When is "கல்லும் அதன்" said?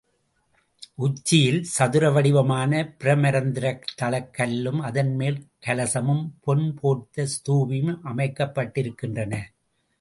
4.33-5.15